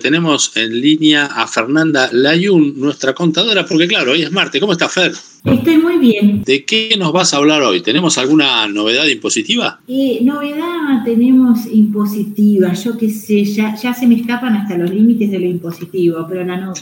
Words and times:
Tenemos 0.00 0.56
en 0.56 0.80
línea 0.80 1.26
a 1.26 1.46
Fernanda 1.46 2.08
Layun, 2.12 2.80
nuestra 2.80 3.14
contadora, 3.14 3.64
porque 3.64 3.86
claro, 3.86 4.12
hoy 4.12 4.22
es 4.22 4.32
martes. 4.32 4.60
¿Cómo 4.60 4.72
está 4.72 4.88
Fer? 4.88 5.12
Estoy 5.44 5.78
muy 5.78 5.98
bien. 5.98 6.42
¿De 6.44 6.64
qué 6.64 6.94
nos 6.98 7.12
vas 7.12 7.32
a 7.32 7.38
hablar 7.38 7.62
hoy? 7.62 7.80
¿Tenemos 7.80 8.18
alguna 8.18 8.66
novedad 8.66 9.06
impositiva? 9.06 9.80
Eh, 9.88 10.18
novedad 10.22 11.02
tenemos 11.04 11.66
impositiva, 11.66 12.72
yo 12.74 12.96
qué 12.98 13.10
sé, 13.10 13.44
ya, 13.44 13.74
ya 13.76 13.94
se 13.94 14.06
me 14.06 14.16
escapan 14.16 14.54
hasta 14.56 14.76
los 14.76 14.90
límites 14.90 15.30
de 15.30 15.38
lo 15.38 15.46
impositivo, 15.46 16.26
pero 16.28 16.44
la 16.44 16.56
no, 16.56 16.74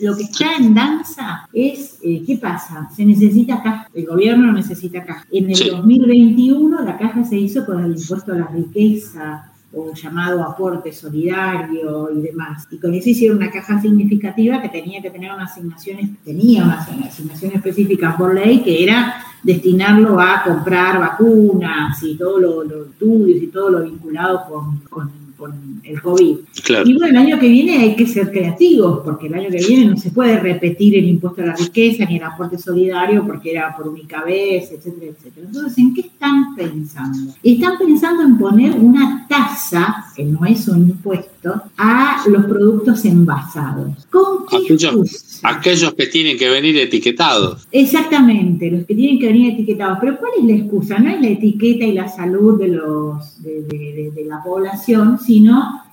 lo, 0.00 0.16
que, 0.16 0.22
está 0.22 0.56
en 0.56 0.74
danza 0.74 1.48
es, 1.52 1.98
eh, 2.02 2.22
¿qué 2.26 2.36
pasa? 2.36 2.88
Se 2.94 3.04
necesita 3.04 3.62
caja, 3.62 3.88
el 3.94 4.06
gobierno 4.06 4.52
necesita 4.52 5.04
caja. 5.04 5.26
En 5.32 5.50
el 5.50 5.70
2021 5.70 6.84
la 6.84 6.96
caja 6.98 7.24
se 7.24 7.38
hizo 7.38 7.64
con 7.64 7.84
el 7.84 7.92
impuesto 7.92 8.32
a 8.32 8.36
la 8.36 8.46
riqueza, 8.46 9.51
o 9.74 9.92
llamado 9.94 10.42
aporte 10.42 10.92
solidario 10.92 12.10
y 12.10 12.20
demás. 12.20 12.66
Y 12.70 12.78
con 12.78 12.94
eso 12.94 13.08
hicieron 13.08 13.38
una 13.38 13.50
caja 13.50 13.80
significativa 13.80 14.60
que 14.60 14.68
tenía 14.68 15.00
que 15.00 15.10
tener 15.10 15.32
unas 15.32 15.52
asignaciones, 15.52 16.10
tenía 16.24 16.64
unas 16.64 16.88
asignaciones 16.88 17.56
específicas 17.56 18.16
por 18.16 18.34
ley, 18.34 18.62
que 18.62 18.84
era 18.84 19.14
destinarlo 19.42 20.20
a 20.20 20.42
comprar 20.44 21.00
vacunas 21.00 22.02
y 22.02 22.16
todo 22.16 22.38
lo, 22.38 22.64
los 22.64 22.88
estudios 22.88 23.42
y 23.42 23.46
todo 23.48 23.70
lo 23.70 23.82
vinculado 23.82 24.44
con 24.88 25.22
con 25.42 25.80
el 25.82 26.00
COVID. 26.00 26.36
Y 26.84 26.94
bueno, 26.94 27.06
el 27.08 27.16
año 27.16 27.38
que 27.40 27.48
viene 27.48 27.78
hay 27.78 27.96
que 27.96 28.06
ser 28.06 28.30
creativos, 28.30 29.00
porque 29.04 29.26
el 29.26 29.34
año 29.34 29.50
que 29.50 29.58
viene 29.66 29.86
no 29.86 29.96
se 29.96 30.12
puede 30.12 30.38
repetir 30.38 30.96
el 30.96 31.04
impuesto 31.04 31.42
a 31.42 31.46
la 31.46 31.56
riqueza 31.56 32.04
ni 32.04 32.18
el 32.18 32.22
aporte 32.22 32.58
solidario 32.58 33.26
porque 33.26 33.50
era 33.50 33.76
por 33.76 33.88
única 33.88 34.22
vez, 34.22 34.70
etcétera, 34.70 35.10
etcétera. 35.10 35.46
Entonces, 35.48 35.78
¿en 35.78 35.94
qué 35.94 36.02
están 36.02 36.54
pensando? 36.54 37.34
Están 37.42 37.76
pensando 37.76 38.22
en 38.22 38.38
poner 38.38 38.72
una 38.78 39.26
tasa, 39.28 40.06
que 40.14 40.22
no 40.22 40.46
es 40.46 40.68
un 40.68 40.90
impuesto, 40.90 41.62
a 41.76 42.22
los 42.28 42.44
productos 42.44 43.04
envasados. 43.04 44.06
¿Con 44.10 44.46
qué 44.48 44.58
aquellos, 44.58 45.40
aquellos 45.42 45.94
que 45.94 46.06
tienen 46.06 46.38
que 46.38 46.48
venir 46.48 46.76
etiquetados. 46.78 47.66
Exactamente, 47.72 48.70
los 48.70 48.84
que 48.84 48.94
tienen 48.94 49.18
que 49.18 49.26
venir 49.26 49.54
etiquetados. 49.54 49.98
Pero 50.00 50.18
¿cuál 50.18 50.32
es 50.38 50.44
la 50.44 50.52
excusa? 50.52 50.98
No 51.00 51.10
es 51.10 51.20
la 51.20 51.28
etiqueta 51.28 51.84
y 51.84 51.92
la 51.92 52.08
salud 52.08 52.60
de, 52.60 52.68
los, 52.68 53.42
de, 53.42 54.12
de 54.14 54.24
la 54.24 54.40
población, 54.42 55.18
sino 55.18 55.31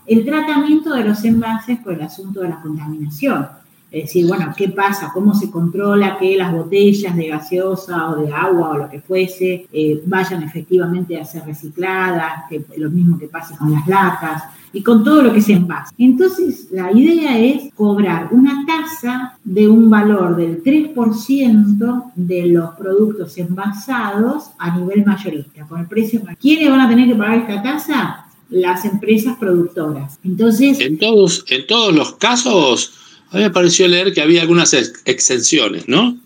el 0.05 0.25
tratamiento 0.25 0.93
de 0.93 1.03
los 1.03 1.23
envases 1.23 1.77
por 1.79 1.93
el 1.93 2.01
asunto 2.01 2.41
de 2.41 2.49
la 2.49 2.61
contaminación. 2.61 3.47
Es 3.91 4.03
decir, 4.03 4.27
bueno, 4.27 4.53
¿qué 4.55 4.69
pasa? 4.69 5.09
¿Cómo 5.11 5.33
se 5.33 5.49
controla 5.49 6.17
que 6.19 6.37
las 6.37 6.51
botellas 6.51 7.15
de 7.15 7.27
gaseosa 7.27 8.09
o 8.09 8.21
de 8.21 8.31
agua 8.31 8.69
o 8.69 8.77
lo 8.77 8.89
que 8.89 9.01
fuese 9.01 9.65
eh, 9.71 10.01
vayan 10.05 10.43
efectivamente 10.43 11.19
a 11.19 11.25
ser 11.25 11.43
recicladas? 11.45 12.43
Que, 12.49 12.63
lo 12.77 12.91
mismo 12.91 13.17
que 13.17 13.27
pasa 13.27 13.57
con 13.57 13.71
las 13.71 13.87
latas 13.87 14.43
y 14.71 14.83
con 14.83 15.03
todo 15.03 15.23
lo 15.23 15.33
que 15.33 15.41
se 15.41 15.53
envase. 15.53 15.93
Entonces, 15.97 16.67
la 16.71 16.91
idea 16.91 17.39
es 17.39 17.73
cobrar 17.73 18.29
una 18.31 18.63
tasa 18.67 19.37
de 19.43 19.67
un 19.67 19.89
valor 19.89 20.35
del 20.35 20.63
3% 20.63 22.11
de 22.15 22.45
los 22.45 22.75
productos 22.75 23.35
envasados 23.39 24.51
a 24.59 24.77
nivel 24.77 25.03
mayorista, 25.03 25.65
con 25.65 25.79
el 25.79 25.87
precio. 25.87 26.21
¿Quiénes 26.39 26.69
van 26.69 26.81
a 26.81 26.89
tener 26.89 27.07
que 27.07 27.15
pagar 27.15 27.39
esta 27.39 27.63
tasa? 27.63 28.28
Las 28.49 28.85
empresas 28.85 29.37
productoras. 29.37 30.19
Entonces... 30.23 30.79
En 30.79 30.97
todos, 30.97 31.45
en 31.49 31.67
todos 31.67 31.93
los 31.93 32.13
casos, 32.15 32.93
a 33.31 33.37
mí 33.37 33.43
me 33.43 33.51
pareció 33.51 33.87
leer 33.87 34.13
que 34.13 34.21
había 34.21 34.41
algunas 34.41 34.73
exenciones, 35.05 35.87
¿no? 35.87 36.17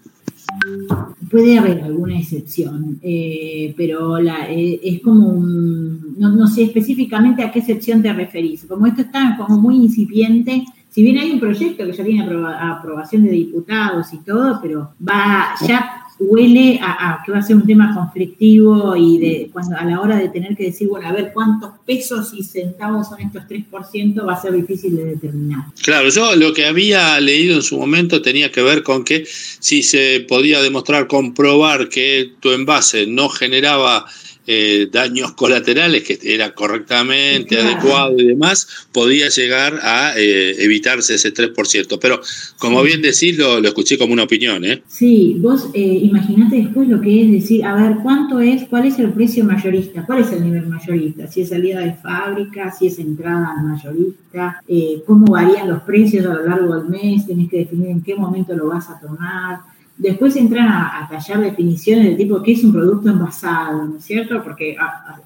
Puede 1.30 1.58
haber 1.58 1.82
alguna 1.82 2.20
excepción, 2.20 3.00
eh, 3.02 3.74
pero 3.76 4.20
la, 4.20 4.52
eh, 4.52 4.80
es 4.84 5.02
como 5.02 5.30
un, 5.30 6.16
no, 6.18 6.48
sé 6.48 6.64
específicamente 6.64 7.44
a 7.44 7.52
qué 7.52 7.60
excepción 7.60 8.04
te 8.04 8.14
referís. 8.14 8.66
Como 8.66 8.86
esto 8.86 9.02
está 9.02 9.36
como 9.36 9.60
muy 9.60 9.78
incipiente, 9.78 10.64
si 10.90 11.02
bien 11.02 11.18
hay 11.18 11.32
un 11.32 11.40
proyecto 11.40 11.86
que 11.86 11.94
ya 11.94 12.04
tiene 12.04 12.24
aprobación 12.24 13.24
de 13.24 13.32
diputados 13.32 14.14
y 14.14 14.20
todo, 14.20 14.60
pero 14.62 14.92
va 15.02 15.56
ya 15.68 16.03
huele 16.30 16.80
a, 16.82 17.22
que 17.26 17.32
va 17.32 17.40
a 17.40 17.42
ser 17.42 17.56
un 17.56 17.66
tema 17.66 17.94
conflictivo 17.94 18.96
y 18.96 19.18
de 19.18 19.50
cuando 19.52 19.78
a 19.78 19.86
la 19.86 20.00
hora 20.00 20.18
de 20.18 20.30
tener 20.30 20.56
que 20.56 20.66
decir, 20.66 20.88
bueno, 20.88 21.08
a 21.08 21.12
ver 21.12 21.32
cuántos 21.34 21.72
pesos 21.86 22.34
y 22.34 22.44
centavos 22.44 23.10
son 23.10 23.22
estos 23.22 23.44
3%, 23.44 24.28
va 24.28 24.34
a 24.34 24.42
ser 24.42 24.54
difícil 24.54 24.96
de 24.96 25.06
determinar. 25.06 25.66
Claro, 25.82 26.10
yo 26.10 26.36
lo 26.36 26.54
que 26.54 26.66
había 26.66 27.20
leído 27.20 27.56
en 27.56 27.64
su 27.64 27.78
momento 27.78 28.22
tenía 28.22 28.52
que 28.52 28.62
ver 28.62 28.84
con 28.84 29.04
que 29.04 29.26
si 29.26 29.84
se 29.84 30.26
podía 30.28 30.62
demostrar, 30.62 31.08
comprobar 31.08 31.90
que 31.90 32.32
tu 32.40 32.52
envase 32.52 33.06
no 33.08 33.30
generaba 33.30 34.06
eh, 34.46 34.90
daños 34.92 35.34
colaterales, 35.34 36.04
que 36.04 36.20
era 36.22 36.54
correctamente 36.54 37.60
adecuado 37.60 38.20
y 38.20 38.28
demás, 38.28 38.88
podía 38.92 39.30
llegar 39.30 39.80
a 39.82 40.14
eh, 40.18 40.64
evitarse 40.64 41.16
ese 41.16 41.34
3%. 41.34 41.98
Pero 42.02 42.20
como 42.58 42.84
bien 42.84 43.02
decís, 43.02 43.38
lo, 43.38 43.60
escuché 43.60 43.98
como 43.98 44.14
una 44.14 44.24
opinión. 44.24 44.66
¿eh? 44.66 44.84
Sí, 44.88 45.38
vos 45.40 45.70
eh, 45.74 45.80
imaginate 45.80 46.58
después 46.58 46.88
lo 46.90 47.00
que 47.00 47.24
es 47.24 47.32
decir, 47.32 47.66
a 47.66 47.76
ver, 47.76 47.98
¿cuánto 48.04 48.40
es, 48.40 48.64
cuál 48.70 48.86
es 48.86 49.00
el 49.00 49.14
precio 49.14 49.46
mayorista? 49.46 50.06
¿Cuál 50.06 50.24
es 50.24 50.32
el 50.32 50.44
nivel 50.44 50.68
mayorista? 50.68 51.28
Si 51.28 51.42
es 51.42 51.50
salida 51.50 51.80
de 51.80 51.94
fábrica, 51.94 52.72
si 52.72 52.88
es 52.88 53.00
entrada 53.00 53.54
al 53.58 53.66
mayorista, 53.66 54.62
cómo 55.06 55.28
varían 55.28 55.70
los 55.70 55.84
precios 55.84 56.26
a 56.26 56.34
lo 56.34 56.48
largo 56.48 56.76
del 56.76 56.90
mes, 56.90 57.26
tenés 57.26 57.50
que 57.50 57.60
definir 57.60 57.88
en 57.88 58.04
qué 58.04 58.16
momento 58.16 58.56
lo 58.56 58.68
vas 58.68 58.90
a 58.90 59.00
tomar 59.00 59.73
Después 59.98 60.36
entran 60.36 60.68
a, 60.68 61.08
tallar 61.10 61.40
definiciones 61.40 62.06
del 62.06 62.18
tipo 62.18 62.42
qué 62.42 62.54
es 62.54 62.64
un 62.64 62.74
producto 62.74 63.10
envasado, 63.10 63.86
¿no 63.86 63.98
es 63.98 64.06
cierto? 64.06 64.42
Porque 64.44 64.76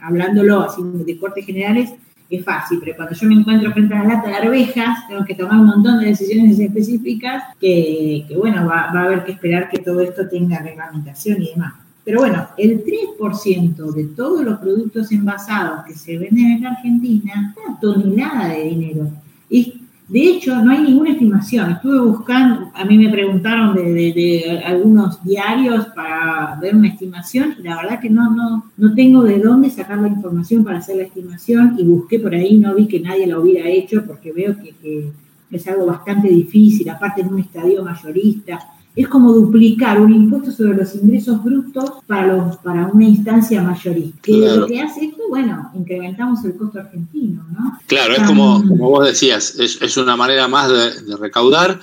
hablándolo 0.01 0.61
así 0.61 0.81
de 0.83 1.17
cortes 1.17 1.45
generales 1.45 1.94
es 2.29 2.44
fácil, 2.44 2.79
pero 2.81 2.95
cuando 2.95 3.16
yo 3.16 3.28
me 3.28 3.35
encuentro 3.35 3.72
frente 3.72 3.95
a 3.95 4.03
la 4.03 4.16
lata 4.16 4.28
de 4.28 4.35
arvejas, 4.35 5.07
tengo 5.07 5.23
que 5.23 5.35
tomar 5.35 5.59
un 5.59 5.67
montón 5.67 6.00
de 6.00 6.07
decisiones 6.07 6.59
específicas 6.59 7.44
que, 7.59 8.25
bueno, 8.35 8.67
va, 8.67 8.89
a 8.91 9.03
haber 9.03 9.23
que 9.23 9.31
esperar 9.31 9.69
que 9.69 9.79
todo 9.79 10.01
esto 10.01 10.28
tenga 10.28 10.59
reglamentación 10.59 11.41
y 11.41 11.51
demás. 11.51 11.73
Pero 12.03 12.19
bueno, 12.19 12.47
el 12.57 12.84
3% 12.84 13.91
de 13.94 14.03
todos 14.05 14.44
los 14.44 14.59
productos 14.59 15.11
envasados 15.11 15.85
que 15.85 15.94
se 15.94 16.17
venden 16.17 16.57
en 16.57 16.66
Argentina 16.66 17.53
es 17.55 17.66
una 17.66 17.79
tonelada 17.79 18.49
de 18.49 18.63
dinero. 18.63 19.09
Y 19.49 19.77
de 20.07 20.22
hecho, 20.22 20.56
no 20.63 20.72
hay 20.72 20.84
ninguna 20.84 21.12
estimación. 21.12 21.72
Estuve 21.72 22.00
buscando, 22.00 22.72
a 22.73 22.85
mí 22.85 22.97
me 22.97 23.09
preguntaron 23.09 23.75
de, 23.75 24.62
algunos 24.66 25.22
diarios 25.22 25.88
para 25.88 26.57
ver 26.62 26.75
una 26.75 26.88
estimación 26.88 27.56
y 27.59 27.63
la 27.63 27.75
verdad 27.75 28.00
que 28.00 28.09
no, 28.09 28.34
no, 28.34 28.72
no 28.78 28.96
tengo 28.96 29.23
de 29.23 29.40
dónde 29.40 29.69
sacar 29.69 29.97
la 29.97 30.07
información 30.07 30.63
para 30.63 30.78
hacer 30.78 30.96
la 30.96 31.03
estimación 31.03 31.75
y 31.78 31.84
busqué 31.84 32.19
por 32.19 32.34
ahí, 32.34 32.57
no 32.57 32.73
vi 32.73 32.88
que 32.88 33.01
nadie 33.01 33.28
la 33.28 33.38
hubiera 33.38 33.67
hecho 33.67 34.06
porque 34.06 34.31
veo 34.31 34.56
que, 34.56 34.73
que 34.81 35.12
es 35.51 35.67
algo 35.67 35.85
bastante 35.85 36.29
difícil, 36.29 36.90
aparte 36.90 37.22
en 37.22 37.34
un 37.34 37.40
estadio 37.40 37.84
mayorista 37.84 38.59
es 38.97 39.08
como 39.08 39.31
duplicar 39.31 40.02
un 40.02 40.12
impuesto 40.12 40.52
sobre 40.52 40.75
los 40.75 40.96
ingresos 40.96 41.44
brutos 41.44 41.91
para, 42.08 42.28
los, 42.28 42.58
para 42.58 42.88
una 42.88 43.06
instancia 43.06 43.62
mayorista. 43.62 44.18
Que 44.24 44.38
lo 44.38 44.66
que 44.66 44.81
hace 44.81 45.06
esto, 45.06 45.22
bueno, 45.30 45.72
incrementamos 45.75 46.44
el 46.46 46.58
costo 46.58 46.80
argentino, 46.80 47.46
¿no? 47.52 47.80
Claro, 47.85 48.16
es 48.16 48.24
como, 48.24 48.63
como 48.68 48.90
vos 48.90 49.06
decías, 49.06 49.56
es, 49.59 49.80
es 49.81 49.97
una 49.97 50.16
manera 50.16 50.47
más 50.47 50.69
de, 50.69 51.02
de 51.03 51.16
recaudar 51.16 51.80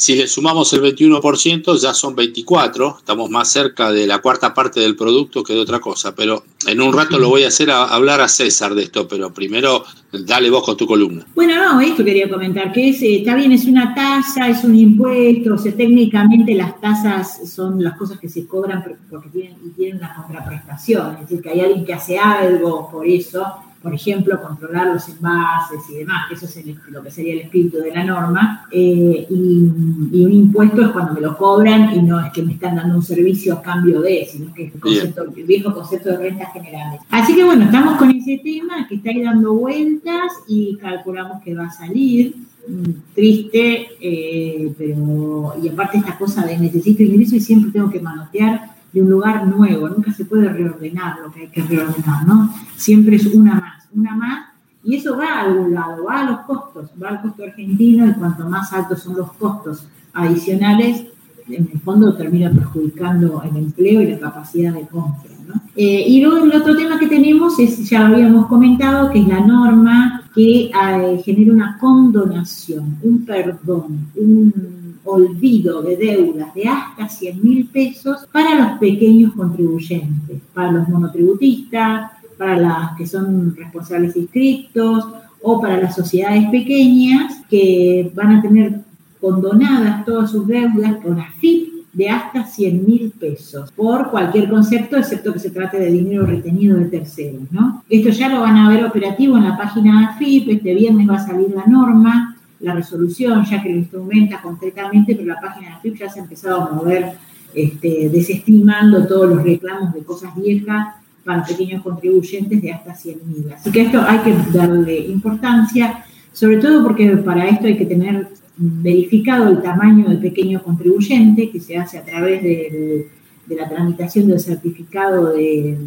si 0.00 0.14
le 0.14 0.26
sumamos 0.26 0.72
el 0.72 0.80
21%, 0.80 1.78
ya 1.78 1.92
son 1.92 2.16
24, 2.16 2.96
estamos 3.00 3.28
más 3.28 3.50
cerca 3.50 3.92
de 3.92 4.06
la 4.06 4.20
cuarta 4.22 4.54
parte 4.54 4.80
del 4.80 4.96
producto 4.96 5.44
que 5.44 5.52
de 5.52 5.60
otra 5.60 5.78
cosa, 5.78 6.14
pero 6.14 6.42
en 6.66 6.80
un 6.80 6.94
rato 6.94 7.18
lo 7.18 7.28
voy 7.28 7.44
a 7.44 7.48
hacer 7.48 7.70
a, 7.70 7.84
hablar 7.84 8.22
a 8.22 8.28
César 8.28 8.74
de 8.74 8.84
esto, 8.84 9.06
pero 9.06 9.34
primero 9.34 9.84
dale 10.12 10.50
vos 10.50 10.64
con 10.64 10.76
tu 10.76 10.86
columna. 10.86 11.24
Bueno, 11.34 11.54
no, 11.54 11.80
esto 11.80 12.04
quería 12.04 12.28
comentar, 12.28 12.72
que 12.72 12.90
es, 12.90 13.02
eh, 13.02 13.18
está 13.18 13.34
bien, 13.34 13.52
es 13.52 13.64
una 13.66 13.94
tasa, 13.94 14.48
es 14.48 14.64
un 14.64 14.74
impuesto, 14.74 15.54
o 15.54 15.58
sea, 15.58 15.72
técnicamente 15.72 16.54
las 16.54 16.80
tasas 16.80 17.50
son 17.50 17.82
las 17.82 17.96
cosas 17.96 18.18
que 18.18 18.28
se 18.28 18.46
cobran 18.46 18.84
porque 19.08 19.28
tienen, 19.28 19.72
tienen 19.76 19.98
una 19.98 20.14
contraprestación, 20.14 21.14
es 21.14 21.20
decir, 21.20 21.42
que 21.42 21.50
hay 21.50 21.60
alguien 21.60 21.84
que 21.84 21.94
hace 21.94 22.18
algo 22.18 22.90
por 22.90 23.06
eso, 23.06 23.46
por 23.82 23.94
ejemplo, 23.94 24.40
controlar 24.42 24.88
los 24.88 25.08
envases 25.08 25.78
y 25.90 25.98
demás, 25.98 26.28
que 26.28 26.34
eso 26.34 26.44
es 26.44 26.66
lo 26.90 27.02
que 27.02 27.10
sería 27.10 27.32
el 27.32 27.40
espíritu 27.40 27.78
de 27.78 27.90
la 27.90 28.04
norma, 28.04 28.66
eh, 28.70 29.26
y, 29.28 30.24
un 30.24 30.32
impuesto 30.32 30.82
es 30.82 30.88
cuando 30.88 31.14
me 31.14 31.20
lo 31.20 31.36
cobran 31.36 31.94
y 31.94 32.02
no 32.02 32.20
es 32.20 32.30
que 32.32 32.42
me 32.42 32.52
están 32.52 32.76
dando 32.76 32.96
un 32.96 33.02
servicio 33.02 33.54
a 33.54 33.62
cambio 33.62 34.02
de, 34.02 34.28
sino 34.30 34.52
que 34.52 34.64
es 34.64 34.72
el, 35.04 35.44
viejo 35.44 35.72
concepto 35.72 36.10
de 36.10 36.18
rentas 36.18 36.52
generales. 36.52 37.00
Así 37.10 37.34
que 37.34 37.42
bueno, 37.42 37.64
estamos 37.64 37.96
con 37.96 38.10
ese 38.10 38.38
tema 38.44 38.86
que 38.86 38.96
está 38.96 39.10
ahí 39.10 39.22
dando 39.22 39.54
vueltas 39.54 40.32
y 40.46 40.76
calculamos 40.76 41.42
que 41.42 41.54
va 41.54 41.66
a 41.66 41.72
salir 41.72 42.36
mm, 42.68 43.14
triste, 43.14 43.88
eh, 44.00 44.74
pero 44.76 45.54
y 45.62 45.68
aparte 45.68 45.98
esta 45.98 46.18
cosa 46.18 46.44
de 46.44 46.58
necesito 46.58 47.02
ingreso 47.02 47.36
y 47.36 47.40
siempre 47.40 47.72
tengo 47.72 47.90
que 47.90 48.00
manotear 48.00 48.70
de 48.92 49.02
un 49.02 49.10
lugar 49.10 49.46
nuevo, 49.46 49.88
nunca 49.88 50.12
se 50.12 50.24
puede 50.24 50.48
reordenar 50.48 51.20
lo 51.20 51.30
que 51.30 51.42
hay 51.42 51.48
que 51.48 51.62
reordenar, 51.62 52.26
¿no? 52.26 52.52
Siempre 52.76 53.16
es 53.16 53.26
una 53.26 53.54
más, 53.54 53.79
una 53.94 54.16
más, 54.16 54.46
y 54.82 54.96
eso 54.96 55.16
va 55.16 55.26
a 55.26 55.40
algún 55.42 55.74
lado, 55.74 56.04
va 56.04 56.20
a 56.20 56.30
los 56.30 56.40
costos, 56.40 56.90
va 57.02 57.10
al 57.10 57.22
costo 57.22 57.44
argentino 57.44 58.08
y 58.08 58.14
cuanto 58.14 58.48
más 58.48 58.72
altos 58.72 59.02
son 59.02 59.16
los 59.16 59.32
costos 59.32 59.86
adicionales, 60.14 61.04
en 61.48 61.68
el 61.72 61.80
fondo 61.80 62.14
termina 62.14 62.50
perjudicando 62.50 63.42
el 63.42 63.56
empleo 63.56 64.02
y 64.02 64.12
la 64.12 64.18
capacidad 64.18 64.72
de 64.72 64.86
compra, 64.86 65.30
Eh, 65.74 66.04
y 66.06 66.20
luego 66.22 66.44
el 66.44 66.54
otro 66.54 66.76
tema 66.76 66.98
que 66.98 67.08
tenemos 67.08 67.58
es, 67.58 67.88
ya 67.88 68.08
lo 68.08 68.16
habíamos 68.16 68.46
comentado, 68.46 69.10
que 69.10 69.20
es 69.20 69.26
la 69.26 69.40
norma 69.40 70.22
que 70.34 70.66
eh, 70.66 71.22
genera 71.24 71.52
una 71.52 71.78
condonación, 71.78 72.98
un 73.02 73.24
perdón, 73.24 74.06
un 74.14 74.98
olvido 75.04 75.82
de 75.82 75.96
deudas 75.96 76.54
de 76.54 76.68
hasta 76.68 77.08
100 77.08 77.42
mil 77.42 77.66
pesos 77.66 78.26
para 78.30 78.54
los 78.54 78.78
pequeños 78.78 79.32
contribuyentes, 79.34 80.40
para 80.54 80.72
los 80.72 80.88
monotributistas, 80.88 82.12
para 82.40 82.56
las 82.56 82.96
que 82.96 83.06
son 83.06 83.54
responsables 83.54 84.16
inscriptos 84.16 85.04
o 85.42 85.60
para 85.60 85.76
las 85.76 85.94
sociedades 85.94 86.48
pequeñas 86.48 87.42
que 87.50 88.10
van 88.14 88.36
a 88.36 88.40
tener 88.40 88.80
condonadas 89.20 90.06
todas 90.06 90.30
sus 90.30 90.46
deudas 90.46 90.96
con 91.02 91.20
AFIP 91.20 91.68
de 91.92 92.08
hasta 92.08 92.46
100 92.46 92.86
mil 92.86 93.10
pesos 93.10 93.70
por 93.72 94.10
cualquier 94.10 94.48
concepto, 94.48 94.96
excepto 94.96 95.34
que 95.34 95.38
se 95.38 95.50
trate 95.50 95.78
de 95.78 95.92
dinero 95.92 96.24
retenido 96.24 96.78
de 96.78 96.86
terceros. 96.86 97.42
¿no? 97.50 97.84
Esto 97.90 98.08
ya 98.08 98.30
lo 98.30 98.40
van 98.40 98.56
a 98.56 98.70
ver 98.70 98.86
operativo 98.86 99.36
en 99.36 99.44
la 99.44 99.58
página 99.58 100.00
de 100.00 100.06
AFIP, 100.06 100.48
este 100.48 100.74
viernes 100.74 101.10
va 101.10 101.16
a 101.16 101.26
salir 101.26 101.50
la 101.50 101.66
norma, 101.66 102.38
la 102.60 102.72
resolución, 102.72 103.44
ya 103.44 103.62
que 103.62 103.68
lo 103.68 103.76
instrumenta 103.76 104.40
concretamente, 104.40 105.14
pero 105.14 105.28
la 105.28 105.40
página 105.42 105.68
de 105.68 105.74
AFIP 105.74 105.98
ya 105.98 106.08
se 106.08 106.20
ha 106.20 106.22
empezado 106.22 106.62
a 106.62 106.72
mover 106.72 107.12
este, 107.54 108.08
desestimando 108.08 109.06
todos 109.06 109.28
los 109.28 109.42
reclamos 109.42 109.92
de 109.92 110.04
cosas 110.04 110.34
viejas 110.34 110.99
para 111.30 111.44
pequeños 111.44 111.80
contribuyentes 111.84 112.60
de 112.60 112.72
hasta 112.72 112.92
100 112.92 113.18
mil. 113.24 113.52
Así 113.52 113.70
que 113.70 113.82
esto 113.82 114.02
hay 114.04 114.18
que 114.18 114.34
darle 114.52 114.98
importancia, 114.98 116.04
sobre 116.32 116.56
todo 116.56 116.82
porque 116.82 117.06
para 117.18 117.48
esto 117.48 117.68
hay 117.68 117.76
que 117.76 117.86
tener 117.86 118.26
verificado 118.56 119.48
el 119.48 119.62
tamaño 119.62 120.08
del 120.08 120.18
pequeño 120.18 120.60
contribuyente, 120.60 121.48
que 121.50 121.60
se 121.60 121.76
hace 121.76 121.98
a 121.98 122.04
través 122.04 122.42
de 122.42 123.06
la 123.46 123.68
tramitación 123.68 124.26
del 124.26 124.40
certificado 124.40 125.32
de, 125.32 125.78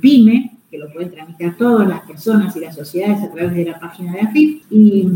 PYME, 0.00 0.55
que 0.76 0.84
lo 0.84 0.92
pueden 0.92 1.10
tramitar 1.10 1.56
todas 1.56 1.88
las 1.88 2.00
personas 2.02 2.54
y 2.56 2.60
las 2.60 2.74
sociedades 2.74 3.22
a 3.22 3.32
través 3.32 3.54
de 3.54 3.64
la 3.64 3.80
página 3.80 4.12
de 4.12 4.20
AFIP, 4.20 4.62
y, 4.70 5.08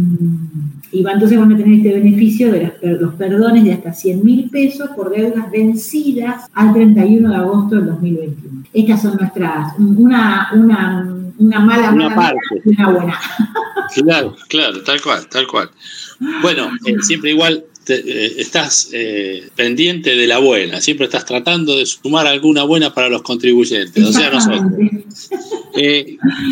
y 0.92 1.06
entonces 1.06 1.38
van 1.38 1.52
a 1.52 1.56
tener 1.56 1.78
este 1.78 1.92
beneficio 1.92 2.52
de 2.52 2.72
los, 2.82 3.14
perdones 3.14 3.64
de 3.64 3.72
hasta 3.72 3.92
100 3.92 4.24
mil 4.24 4.50
pesos 4.50 4.90
por 4.96 5.10
deudas 5.10 5.50
vencidas 5.50 6.46
al 6.54 6.72
31 6.72 7.28
de 7.28 7.36
agosto 7.36 7.76
del 7.76 7.86
2021. 7.86 8.64
Estas 8.72 9.02
son 9.02 9.16
nuestras, 9.18 9.78
una, 9.78 10.50
una, 10.54 11.16
una 11.38 11.60
mala, 11.60 11.92
una 11.92 12.14
parte. 12.14 12.38
y 12.64 12.68
una 12.70 12.90
buena. 12.90 13.18
Claro, 13.92 14.36
claro, 14.48 14.84
tal 14.84 15.00
cual, 15.00 15.26
tal 15.28 15.48
cual. 15.48 15.68
Bueno, 16.42 16.70
eh, 16.86 16.94
siempre 17.00 17.32
igual 17.32 17.64
eh, 17.90 18.34
estás 18.38 18.90
eh, 18.92 19.48
pendiente 19.54 20.14
de 20.16 20.26
la 20.26 20.38
buena, 20.38 20.80
siempre 20.80 21.06
estás 21.06 21.24
tratando 21.24 21.76
de 21.76 21.86
sumar 21.86 22.26
alguna 22.26 22.64
buena 22.64 22.92
para 22.94 23.08
los 23.08 23.22
contribuyentes, 23.22 24.04
o 24.04 24.12
sea, 24.12 24.30
nosotros. 24.30 24.62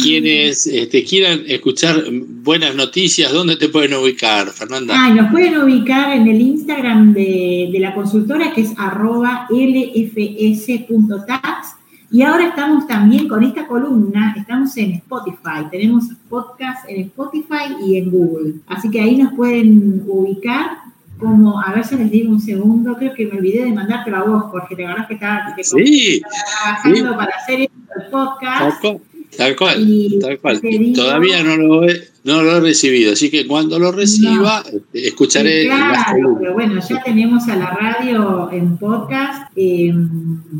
quienes 0.02 0.66
este, 0.66 1.04
quieran 1.04 1.42
escuchar 1.46 2.04
buenas 2.10 2.74
noticias, 2.74 3.32
¿dónde 3.32 3.56
te 3.56 3.68
pueden 3.68 3.94
ubicar, 3.94 4.50
Fernanda? 4.50 4.94
Ah, 4.96 5.14
nos 5.14 5.30
pueden 5.30 5.58
ubicar 5.58 6.16
en 6.16 6.28
el 6.28 6.40
Instagram 6.40 7.12
de, 7.12 7.68
de 7.72 7.80
la 7.80 7.94
consultora 7.94 8.52
que 8.52 8.62
es 8.62 8.70
arroba 8.76 9.46
lfs.tax 9.50 10.98
y 12.10 12.22
ahora 12.22 12.48
estamos 12.48 12.86
también 12.86 13.28
con 13.28 13.44
esta 13.44 13.66
columna, 13.66 14.34
estamos 14.38 14.74
en 14.78 14.92
Spotify, 14.92 15.68
tenemos 15.70 16.04
podcast 16.30 16.88
en 16.88 17.02
Spotify 17.02 17.76
y 17.84 17.98
en 17.98 18.10
Google. 18.10 18.54
Así 18.66 18.88
que 18.90 19.00
ahí 19.00 19.16
nos 19.16 19.34
pueden 19.34 20.04
ubicar 20.06 20.87
como, 21.18 21.60
a 21.60 21.72
ver 21.74 21.84
si 21.84 21.96
les 21.96 22.10
digo 22.10 22.30
un 22.30 22.40
segundo, 22.40 22.96
creo 22.96 23.12
que 23.12 23.26
me 23.26 23.38
olvidé 23.38 23.64
de 23.64 23.72
mandarte 23.72 24.10
a 24.10 24.22
vos, 24.22 24.44
Jorge, 24.44 24.76
te 24.76 24.84
acuerdas 24.84 25.06
que 25.06 25.14
estaba, 25.14 25.56
sí, 25.62 26.22
trabajando 26.62 27.16
para 27.16 27.36
hacer 27.36 27.60
el 27.60 27.70
podcast. 28.10 28.82
Tal 29.36 29.54
cual, 29.56 29.86
tal 30.20 30.38
cual. 30.38 30.60
Todavía 30.94 31.42
no 31.42 31.56
lo, 31.56 31.88
he, 31.88 32.08
no 32.24 32.42
lo 32.42 32.56
he 32.56 32.60
recibido, 32.60 33.12
así 33.12 33.30
que 33.30 33.46
cuando 33.46 33.78
lo 33.78 33.92
reciba, 33.92 34.64
escucharé. 34.92 35.66
claro, 35.66 36.36
pero 36.40 36.54
bueno, 36.54 36.80
ya 36.80 37.02
tenemos 37.02 37.46
a 37.48 37.56
la 37.56 37.70
radio 37.70 38.50
en 38.50 38.78
podcast. 38.78 39.47
Eh, 39.60 39.92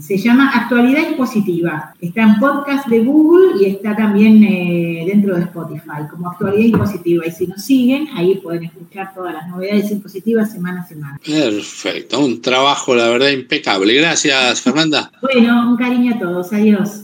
se 0.00 0.18
llama 0.18 0.50
Actualidad 0.52 1.08
Impositiva. 1.10 1.94
Está 2.00 2.22
en 2.22 2.40
podcast 2.40 2.88
de 2.88 2.98
Google 2.98 3.62
y 3.62 3.66
está 3.66 3.94
también 3.94 4.42
eh, 4.42 5.04
dentro 5.06 5.36
de 5.36 5.42
Spotify, 5.42 6.08
como 6.10 6.28
Actualidad 6.28 6.64
Impositiva. 6.64 7.24
Y 7.24 7.30
si 7.30 7.46
nos 7.46 7.64
siguen, 7.64 8.08
ahí 8.16 8.34
pueden 8.42 8.64
escuchar 8.64 9.14
todas 9.14 9.34
las 9.34 9.46
novedades 9.46 9.92
impositivas 9.92 10.50
semana 10.50 10.80
a 10.80 10.86
semana. 10.88 11.20
Perfecto, 11.24 12.18
un 12.18 12.42
trabajo, 12.42 12.96
la 12.96 13.08
verdad, 13.08 13.28
impecable. 13.28 13.94
Gracias, 13.94 14.62
Fernanda. 14.62 15.12
bueno, 15.22 15.70
un 15.70 15.76
cariño 15.76 16.16
a 16.16 16.18
todos. 16.18 16.52
Adiós. 16.52 17.02